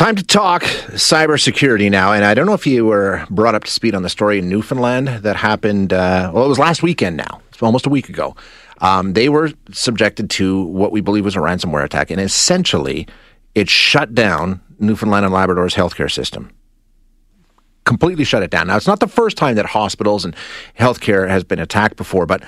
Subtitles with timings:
[0.00, 2.14] Time to talk cybersecurity now.
[2.14, 4.48] And I don't know if you were brought up to speed on the story in
[4.48, 7.42] Newfoundland that happened, uh, well, it was last weekend now.
[7.50, 8.34] It's almost a week ago.
[8.80, 12.10] Um, they were subjected to what we believe was a ransomware attack.
[12.10, 13.08] And essentially,
[13.54, 16.50] it shut down Newfoundland and Labrador's healthcare system
[17.90, 18.68] completely shut it down.
[18.68, 20.36] Now, it's not the first time that hospitals and
[20.78, 22.40] healthcare has been attacked before, but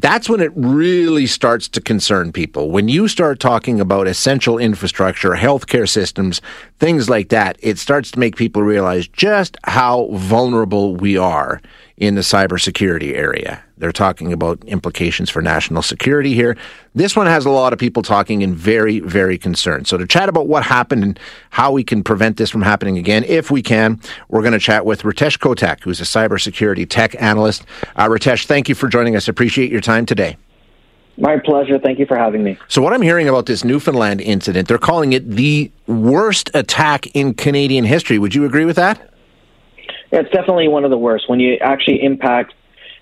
[0.00, 2.70] that's when it really starts to concern people.
[2.70, 6.42] When you start talking about essential infrastructure, healthcare systems,
[6.78, 11.62] things like that, it starts to make people realize just how vulnerable we are
[11.96, 13.62] in the cybersecurity area.
[13.78, 16.56] They're talking about implications for national security here.
[16.94, 19.86] This one has a lot of people talking and very, very concerned.
[19.86, 23.24] So, to chat about what happened and how we can prevent this from happening again,
[23.24, 27.66] if we can, we're going to chat with Ritesh Kotak, who's a cybersecurity tech analyst.
[27.96, 29.28] Uh, Ritesh, thank you for joining us.
[29.28, 30.36] Appreciate your time today.
[31.18, 31.78] My pleasure.
[31.78, 32.58] Thank you for having me.
[32.68, 37.32] So, what I'm hearing about this Newfoundland incident, they're calling it the worst attack in
[37.32, 38.18] Canadian history.
[38.18, 39.14] Would you agree with that?
[40.12, 42.52] It's definitely one of the worst when you actually impact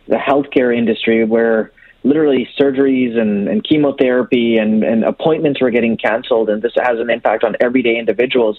[0.06, 1.72] the healthcare industry where
[2.04, 7.10] literally surgeries and, and chemotherapy and, and appointments were getting canceled and this has an
[7.10, 8.58] impact on everyday individuals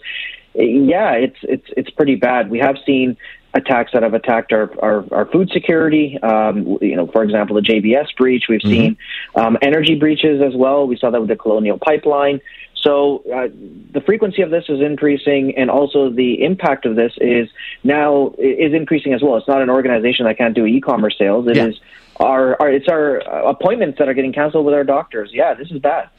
[0.56, 3.16] yeah it's it's it's pretty bad we have seen
[3.56, 6.20] attacks that have attacked our, our, our food security.
[6.22, 8.46] Um, you know, for example, the JBS breach.
[8.50, 8.70] We've mm-hmm.
[8.70, 8.98] seen
[9.36, 10.86] um, energy breaches as well.
[10.86, 12.42] We saw that with the Colonial Pipeline.
[12.86, 13.48] So uh,
[13.94, 17.50] the frequency of this is increasing, and also the impact of this is
[17.84, 19.38] now is increasing as well.
[19.38, 21.48] It's not an organization that can't do e-commerce sales.
[21.48, 21.68] It yeah.
[21.68, 21.80] is
[22.18, 23.18] our, our, it's our
[23.48, 25.32] appointments that are getting canceled with our doctors.
[25.34, 26.10] Yeah, this is bad.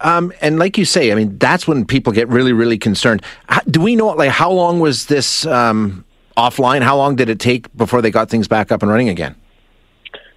[0.00, 3.22] Um, and like you say, I mean, that's when people get really, really concerned.
[3.70, 6.04] Do we know like how long was this um,
[6.36, 6.82] offline?
[6.82, 9.34] How long did it take before they got things back up and running again?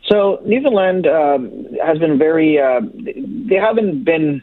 [0.08, 2.60] So Newfoundland um, has been very.
[2.60, 4.42] Uh, they haven't been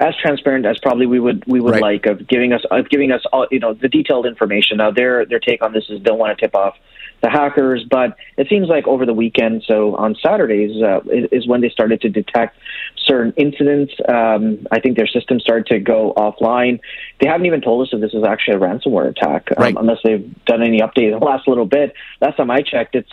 [0.00, 1.82] as transparent as probably we would we would right.
[1.82, 4.78] like of giving us of giving us all you know the detailed information.
[4.78, 6.74] Now their their take on this is don't want to tip off
[7.20, 11.60] the hackers, but it seems like over the weekend, so on Saturdays uh, is when
[11.60, 12.56] they started to detect
[12.96, 13.92] certain incidents.
[14.08, 16.80] Um, I think their system started to go offline.
[17.20, 19.74] They haven't even told us if this is actually a ransomware attack, um, right.
[19.76, 21.92] unless they've done any update in the last little bit.
[22.20, 23.10] Last time I checked, it's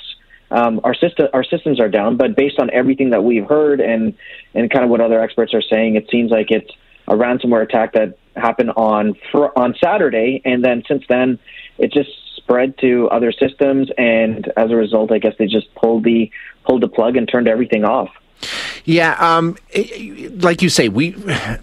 [0.52, 2.18] um, our system our systems are down.
[2.18, 4.14] But based on everything that we've heard and
[4.54, 6.70] and kind of what other experts are saying, it seems like it's
[7.08, 11.40] a ransomware attack that happened on fr- on Saturday, and then since then
[11.78, 12.10] it just
[12.46, 16.30] spread to other systems, and as a result, I guess they just pulled the
[16.64, 18.10] pulled the plug and turned everything off.
[18.86, 21.12] Yeah, um, it, like you say, we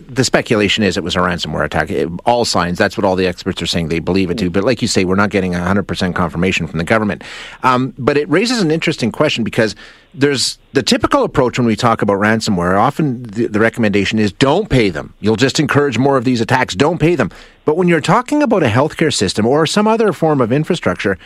[0.09, 1.89] the speculation is it was a ransomware attack.
[1.89, 4.51] It, all signs that's what all the experts are saying they believe it to.
[4.51, 7.23] But like you say, we're not getting hundred percent confirmation from the government.
[7.63, 9.77] Um, but it raises an interesting question because
[10.15, 12.77] there's the typical approach when we talk about ransomware.
[12.77, 15.15] Often the, the recommendation is don't pay them.
[15.21, 16.75] You'll just encourage more of these attacks.
[16.75, 17.31] Don't pay them.
[17.65, 21.19] But when you're talking about a healthcare system or some other form of infrastructure,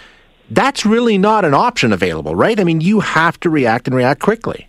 [0.50, 2.60] that's really not an option available, right?
[2.60, 4.68] I mean, you have to react and react quickly.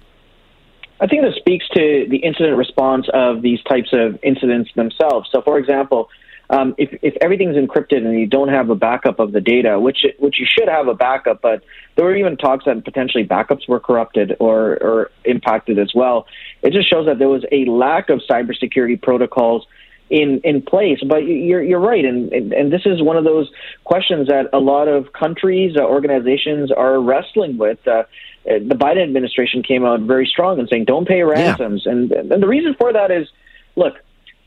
[0.99, 5.29] I think this speaks to the incident response of these types of incidents themselves.
[5.31, 6.09] So, for example,
[6.49, 10.05] um, if, if everything's encrypted and you don't have a backup of the data, which
[10.17, 11.61] which you should have a backup, but
[11.95, 16.25] there were even talks that potentially backups were corrupted or, or impacted as well.
[16.61, 19.67] It just shows that there was a lack of cybersecurity protocols
[20.09, 20.99] in in place.
[21.05, 23.51] But you're you're right, and and, this is one of those
[23.83, 27.85] questions that a lot of countries, uh, organizations are wrestling with.
[27.87, 28.03] Uh,
[28.47, 31.91] the Biden administration came out very strong and saying don't pay ransoms, yeah.
[31.91, 33.27] and and the reason for that is,
[33.75, 33.95] look,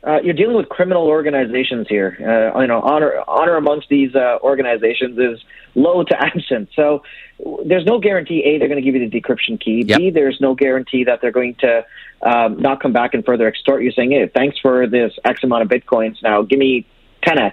[0.06, 2.16] uh, you're dealing with criminal organizations here.
[2.56, 5.44] Uh, you know, honor honor amongst these uh, organizations is
[5.74, 6.70] low to absent.
[6.74, 7.02] So
[7.66, 8.42] there's no guarantee.
[8.44, 9.84] A, they're going to give you the decryption key.
[9.86, 9.98] Yep.
[9.98, 11.84] B, there's no guarantee that they're going to
[12.22, 15.62] um, not come back and further extort you, saying, "Hey, thanks for this X amount
[15.62, 16.22] of bitcoins.
[16.22, 16.86] Now give me
[17.22, 17.52] 10x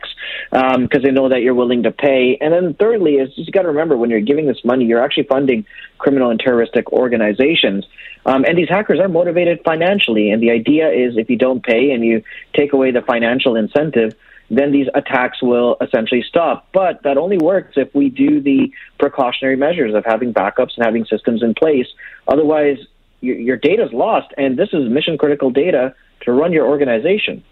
[0.51, 2.37] because um, they know that you're willing to pay.
[2.41, 5.23] And then thirdly is you got to remember when you're giving this money, you're actually
[5.23, 5.65] funding
[5.97, 7.85] criminal and terroristic organizations.
[8.25, 10.31] Um, and these hackers are motivated financially.
[10.31, 12.23] And the idea is if you don't pay and you
[12.55, 14.13] take away the financial incentive,
[14.49, 16.67] then these attacks will essentially stop.
[16.73, 21.05] But that only works if we do the precautionary measures of having backups and having
[21.05, 21.87] systems in place.
[22.27, 22.77] Otherwise,
[23.21, 27.43] your, your data is lost, and this is mission critical data to run your organization.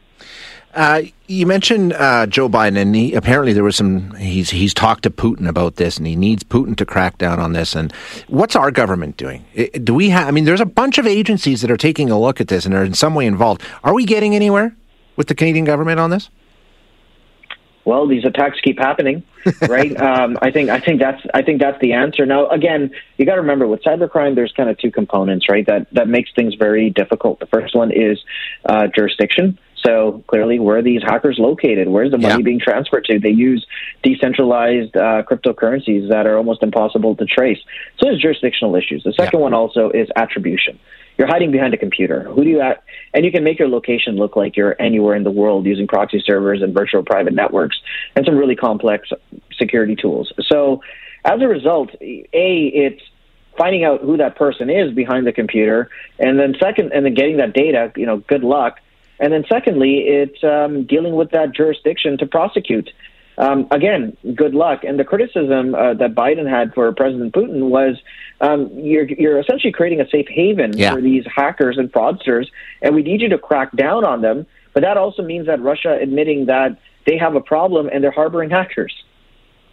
[0.76, 4.14] Uh, you mentioned uh, Joe Biden, and he, apparently there was some.
[4.16, 7.54] He's he's talked to Putin about this, and he needs Putin to crack down on
[7.54, 7.76] this.
[7.76, 7.94] And
[8.28, 9.46] what's our government doing?
[9.84, 10.28] Do we have?
[10.28, 12.76] I mean, there's a bunch of agencies that are taking a look at this and
[12.76, 13.62] are in some way involved.
[13.86, 14.76] Are we getting anywhere
[15.16, 16.30] with the Canadian government on this?
[17.86, 19.24] Well, these attacks keep happening,
[19.62, 19.96] right?
[20.02, 22.26] um, I think I think that's I think that's the answer.
[22.26, 25.66] Now, again, you got to remember with cybercrime, there's kind of two components, right?
[25.66, 27.40] That that makes things very difficult.
[27.40, 28.20] The first one is
[28.66, 29.58] uh, jurisdiction.
[29.86, 31.88] So clearly, where are these hackers located?
[31.88, 32.42] Where's the money yeah.
[32.44, 33.20] being transferred to?
[33.20, 33.66] They use
[34.04, 37.60] decentralized uh, cryptocurrencies that are almost impossible to trace.
[38.00, 39.04] So there's jurisdictional issues.
[39.04, 39.44] The second yeah.
[39.44, 40.80] one also is attribution.
[41.18, 42.24] You're hiding behind a computer.
[42.24, 42.84] Who do you at?
[43.14, 46.22] And you can make your location look like you're anywhere in the world using proxy
[46.26, 47.78] servers and virtual private networks
[48.16, 49.10] and some really complex
[49.58, 50.34] security tools.
[50.52, 50.82] So
[51.24, 53.02] as a result, a it's
[53.58, 55.90] finding out who that person is behind the computer,
[56.20, 57.94] and then second, and then getting that data.
[57.96, 58.80] You know, good luck.
[59.20, 62.90] And then secondly, it's um, dealing with that jurisdiction to prosecute.
[63.38, 64.84] Um, again, good luck.
[64.84, 68.02] And the criticism uh, that Biden had for President Putin was
[68.42, 70.94] um, you're, you're essentially creating a safe haven yeah.
[70.94, 72.48] for these hackers and fraudsters,
[72.82, 74.46] and we need you to crack down on them.
[74.74, 78.50] But that also means that Russia admitting that they have a problem and they're harboring
[78.50, 78.94] hackers.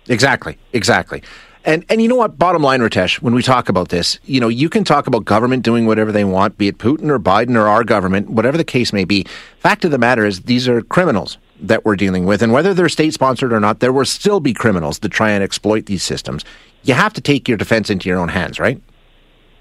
[0.08, 1.22] Exactly, exactly.
[1.64, 2.38] And and you know what?
[2.38, 5.62] Bottom line, Ritesh, when we talk about this, you know, you can talk about government
[5.62, 8.92] doing whatever they want, be it Putin or Biden or our government, whatever the case
[8.92, 9.24] may be.
[9.58, 12.88] Fact of the matter is, these are criminals that we're dealing with, and whether they're
[12.88, 16.44] state sponsored or not, there will still be criminals that try and exploit these systems.
[16.82, 18.80] You have to take your defense into your own hands, right?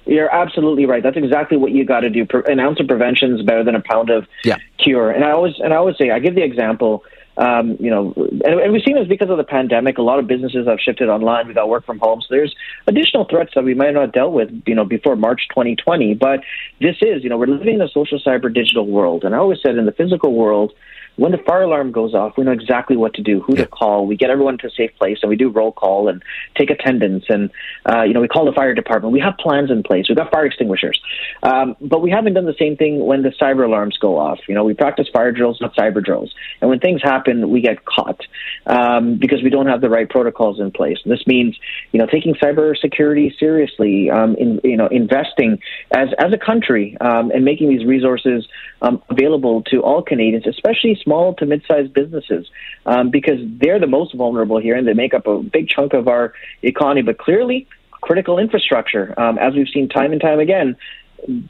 [0.07, 1.03] You're absolutely right.
[1.03, 2.25] That's exactly what you got to do.
[2.47, 4.57] An ounce of prevention is better than a pound of yeah.
[4.79, 5.11] cure.
[5.11, 7.03] And I always and I always say I give the example.
[7.37, 9.97] Um, you know, and, and, we've seen this because of the pandemic.
[9.97, 11.47] A lot of businesses have shifted online.
[11.47, 12.53] We got work from home, so there's
[12.87, 16.15] additional threats that we might not have dealt with, you know, before March 2020.
[16.15, 16.41] But
[16.81, 19.59] this is, you know, we're living in a social cyber digital world, and I always
[19.61, 20.73] said in the physical world,
[21.17, 24.07] when the fire alarm goes off, we know exactly what to do, who to call.
[24.07, 26.23] We get everyone to a safe place, and we do roll call and
[26.57, 27.51] take attendance, and
[27.87, 29.13] uh, you know we call the fire department.
[29.13, 30.05] We have plans in place.
[30.07, 30.99] We've got fire extinguishers,
[31.43, 34.39] um, but we haven't done the same thing when the cyber alarms go off.
[34.47, 37.85] You know, we practice fire drills, not cyber drills, and when things happen, we get
[37.85, 38.21] caught
[38.65, 40.97] um, because we don't have the right protocols in place.
[41.05, 41.57] This means
[41.91, 45.59] you know taking cybersecurity seriously, um, in, you know investing
[45.91, 48.47] as as a country um, and making these resources
[48.81, 52.47] um, available to all Canadians, especially small to mid-sized businesses,
[52.85, 56.07] um, because they're the most vulnerable here, and they make up a big chunk of
[56.07, 56.33] our
[56.63, 57.01] economy.
[57.01, 57.67] But clearly,
[58.01, 60.75] critical infrastructure, um, as we've seen time and time again,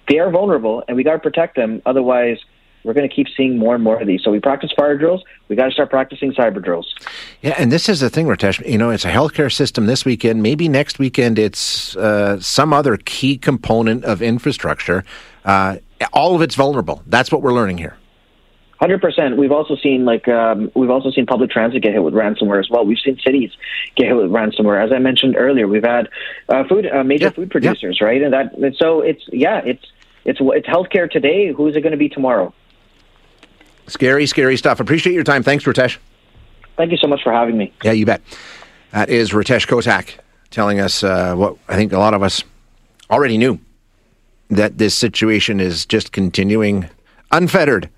[0.09, 1.81] they are vulnerable, and we got to protect them.
[1.85, 2.37] Otherwise,
[2.83, 4.23] we're going to keep seeing more and more of these.
[4.23, 5.23] So we practice fire drills.
[5.47, 6.93] We got to start practicing cyber drills.
[7.41, 8.65] Yeah, and this is the thing, Ritesh.
[8.67, 10.41] You know, it's a healthcare system this weekend.
[10.41, 15.03] Maybe next weekend it's uh, some other key component of infrastructure.
[15.45, 15.77] Uh,
[16.13, 17.03] all of it's vulnerable.
[17.07, 17.97] That's what we're learning here.
[18.79, 19.37] Hundred percent.
[19.37, 22.67] We've also seen like um, we've also seen public transit get hit with ransomware as
[22.67, 22.83] well.
[22.83, 23.51] We've seen cities
[23.95, 24.83] get hit with ransomware.
[24.83, 26.09] As I mentioned earlier, we've had
[26.49, 27.29] uh, food uh, major yeah.
[27.29, 28.07] food producers, yeah.
[28.07, 28.23] right?
[28.23, 29.85] And that and so it's yeah, it's
[30.25, 31.53] it's it's healthcare today.
[31.53, 32.55] Who is it going to be tomorrow?
[33.87, 34.79] Scary, scary stuff.
[34.79, 35.43] Appreciate your time.
[35.43, 35.97] Thanks, Ritesh.
[36.77, 37.73] Thank you so much for having me.
[37.83, 38.21] Yeah, you bet.
[38.91, 40.17] That is Ritesh Kotak
[40.49, 42.43] telling us uh, what I think a lot of us
[43.09, 43.59] already knew
[44.49, 46.89] that this situation is just continuing
[47.31, 47.89] unfettered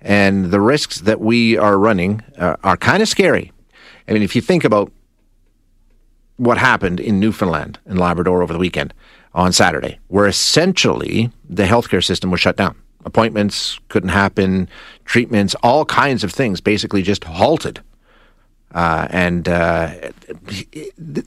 [0.00, 3.52] and the risks that we are running uh, are kind of scary.
[4.08, 4.90] I mean, if you think about
[6.36, 8.94] what happened in Newfoundland and Labrador over the weekend
[9.34, 12.76] on Saturday, where essentially the healthcare system was shut down.
[13.04, 14.68] Appointments couldn't happen,
[15.04, 17.80] treatments, all kinds of things basically just halted.
[18.74, 19.88] Uh, and uh,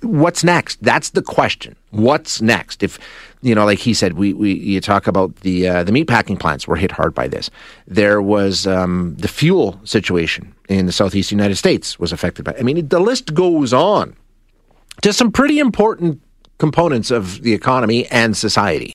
[0.03, 0.83] what's next?
[0.83, 1.75] That's the question.
[1.89, 2.83] What's next?
[2.83, 2.99] If
[3.41, 6.67] you know, like he said, we, we you talk about the uh, the meatpacking plants
[6.67, 7.49] were hit hard by this.
[7.87, 12.55] There was um, the fuel situation in the southeast United States was affected by.
[12.59, 14.15] I mean, the list goes on.
[15.01, 16.21] to some pretty important
[16.59, 18.89] components of the economy and society.